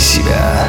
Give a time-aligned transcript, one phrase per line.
[0.00, 0.66] себя.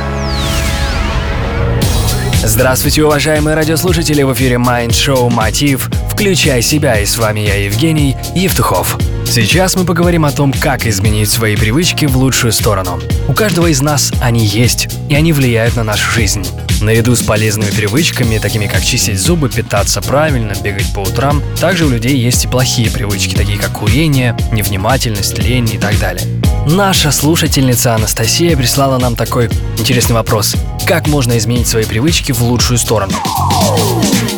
[2.43, 4.23] Здравствуйте, уважаемые радиослушатели!
[4.23, 5.89] В эфире Mind Show Мотив.
[6.09, 8.97] Включай себя, и с вами я, Евгений Евтухов.
[9.25, 12.99] Сейчас мы поговорим о том, как изменить свои привычки в лучшую сторону.
[13.29, 16.45] У каждого из нас они есть, и они влияют на нашу жизнь.
[16.81, 21.89] Наряду с полезными привычками, такими как чистить зубы, питаться правильно, бегать по утрам, также у
[21.89, 26.40] людей есть и плохие привычки, такие как курение, невнимательность, лень и так далее.
[26.67, 30.55] Наша слушательница Анастасия прислала нам такой интересный вопрос.
[30.91, 33.13] Как можно изменить свои привычки в лучшую сторону?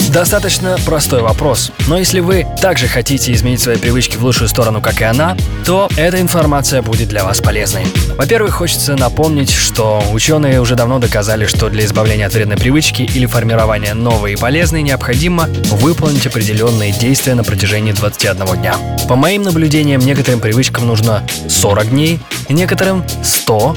[0.09, 5.01] Достаточно простой вопрос, но если вы также хотите изменить свои привычки в лучшую сторону, как
[5.01, 5.35] и она,
[5.65, 7.87] то эта информация будет для вас полезной.
[8.19, 13.25] Во-первых, хочется напомнить, что ученые уже давно доказали, что для избавления от вредной привычки или
[13.25, 18.75] формирования новой и полезной необходимо выполнить определенные действия на протяжении 21 дня.
[19.09, 23.75] По моим наблюдениям, некоторым привычкам нужно 40 дней, некоторым 100,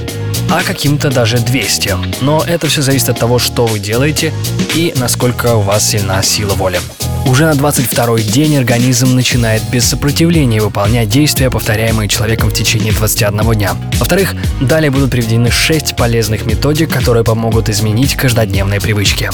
[0.50, 2.22] а каким-то даже 200.
[2.22, 4.32] Но это все зависит от того, что вы делаете
[4.74, 6.78] и насколько у вас сильна сила воли.
[7.26, 13.52] Уже на 22 день организм начинает без сопротивления выполнять действия, повторяемые человеком в течение 21
[13.54, 13.74] дня.
[13.98, 19.28] Во-вторых, далее будут приведены 6 полезных методик, которые помогут изменить каждодневные привычки.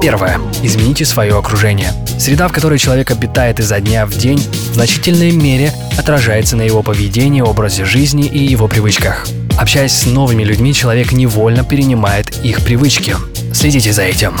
[0.00, 0.38] Первое.
[0.62, 1.92] Измените свое окружение.
[2.18, 6.82] Среда, в которой человек обитает изо дня в день, в значительной мере отражается на его
[6.82, 9.26] поведении, образе жизни и его привычках.
[9.58, 13.16] Общаясь с новыми людьми, человек невольно перенимает их привычки.
[13.52, 14.34] Следите за этим.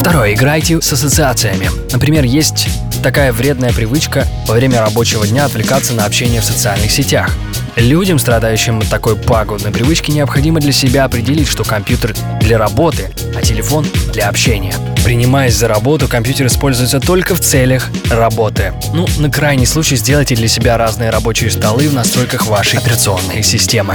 [0.00, 0.34] Второе.
[0.34, 1.68] Играйте с ассоциациями.
[1.92, 2.68] Например, есть
[3.02, 7.30] такая вредная привычка во время рабочего дня отвлекаться на общение в социальных сетях.
[7.78, 13.40] Людям, страдающим от такой пагубной привычки, необходимо для себя определить, что компьютер для работы, а
[13.40, 14.74] телефон для общения.
[15.04, 18.74] Принимаясь за работу, компьютер используется только в целях работы.
[18.92, 23.94] Ну, на крайний случай сделайте для себя разные рабочие столы в настройках вашей операционной системы.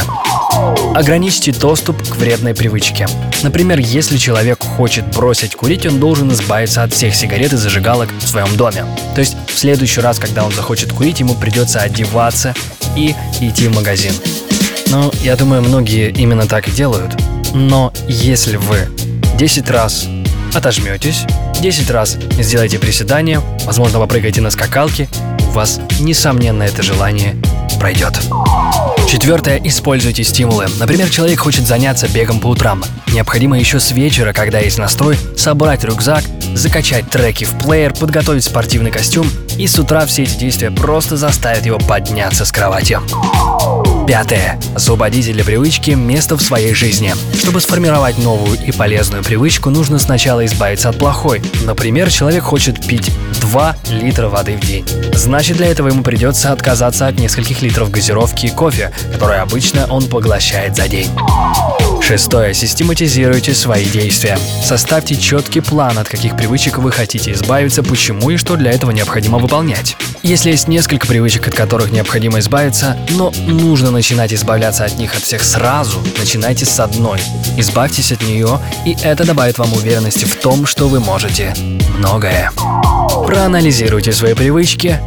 [0.95, 3.07] Ограничьте доступ к вредной привычке.
[3.43, 8.27] Например, если человек хочет бросить курить, он должен избавиться от всех сигарет и зажигалок в
[8.27, 8.85] своем доме.
[9.13, 12.53] То есть в следующий раз, когда он захочет курить, ему придется одеваться
[12.95, 14.13] и идти в магазин.
[14.87, 17.15] Ну, я думаю, многие именно так и делают.
[17.53, 18.89] Но если вы
[19.37, 20.07] 10 раз
[20.53, 21.25] отожметесь,
[21.61, 25.07] 10 раз сделайте приседания, возможно, попрыгайте на скакалке,
[25.49, 27.35] у вас, несомненно, это желание
[27.79, 28.19] пройдет.
[29.07, 29.61] Четвертое.
[29.63, 30.65] Используйте стимулы.
[30.79, 32.83] Например, человек хочет заняться бегом по утрам.
[33.11, 36.23] Необходимо еще с вечера, когда есть настрой, собрать рюкзак,
[36.55, 39.27] закачать треки в плеер, подготовить спортивный костюм,
[39.57, 42.99] и с утра все эти действия просто заставят его подняться с кровати.
[44.07, 44.59] Пятое.
[44.75, 47.15] Освободите для привычки место в своей жизни.
[47.37, 51.41] Чтобы сформировать новую и полезную привычку, нужно сначала избавиться от плохой.
[51.65, 53.11] Например, человек хочет пить
[53.41, 54.85] 2 литра воды в день.
[55.13, 60.07] Значит, для этого ему придется отказаться от нескольких литров газировки и кофе, которые обычно он
[60.07, 61.09] поглощает за день.
[62.01, 62.53] Шестое.
[62.53, 64.37] Систематизируйте свои действия.
[64.61, 69.39] Составьте четкий план, от каких привычек вы хотите избавиться, почему и что для этого необходимо
[69.43, 69.97] выполнять.
[70.23, 75.21] Если есть несколько привычек, от которых необходимо избавиться, но нужно начинать избавляться от них от
[75.21, 77.19] всех сразу, начинайте с одной.
[77.57, 81.53] Избавьтесь от нее, и это добавит вам уверенности в том, что вы можете
[81.97, 82.51] многое.
[83.27, 84.99] Проанализируйте свои привычки,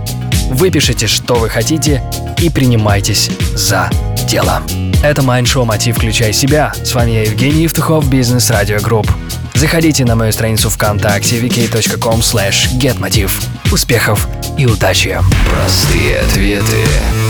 [0.51, 2.03] выпишите, что вы хотите,
[2.39, 3.91] и принимайтесь за
[4.29, 4.63] дело.
[5.03, 5.97] Это Майндшоу «Мотив.
[5.97, 6.73] Включай себя».
[6.85, 9.11] С вами я, Евгений Евтухов, Бизнес Радио Групп.
[9.57, 13.31] Заходите на мою страницу ВКонтакте vk.com slash getmotiv.
[13.73, 14.29] Успехов
[14.59, 15.19] и удачи!
[15.51, 16.85] Простые ответы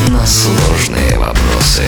[0.09, 1.85] на сложные вопросы.